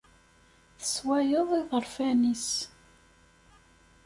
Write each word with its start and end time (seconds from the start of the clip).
Tesswayeḍ 0.79 1.49
iḍerfan-is. 1.59 2.49